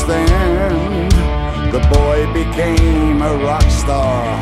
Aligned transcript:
Then 0.00 1.08
The 1.70 1.80
boy 1.92 2.26
became 2.32 3.20
a 3.20 3.36
rock 3.36 3.62
star 3.70 4.40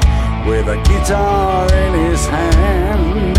with 0.48 0.68
a 0.68 0.76
guitar 0.84 1.66
in 1.74 1.92
his 2.06 2.24
hand. 2.26 3.34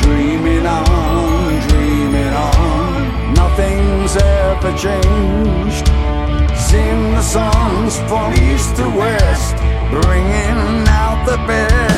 Dreaming 0.00 0.64
on, 0.64 1.68
dreaming 1.68 2.32
on, 2.32 3.34
nothing's 3.34 4.16
ever 4.16 4.72
changed. 4.78 5.86
Sing 6.56 7.12
the 7.12 7.22
songs 7.22 7.98
from 8.08 8.32
east 8.34 8.76
to 8.76 8.88
west, 8.90 9.56
bringing 9.90 10.88
out 10.88 11.24
the 11.26 11.36
best. 11.48 11.93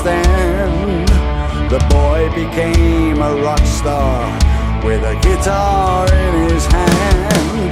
Then 0.00 1.04
The 1.68 1.78
boy 1.90 2.28
became 2.34 3.20
a 3.20 3.34
rock 3.36 3.60
star 3.60 4.26
with 4.84 5.04
a 5.04 5.14
guitar 5.20 6.12
in 6.12 6.50
his 6.50 6.66
hand. 6.66 7.71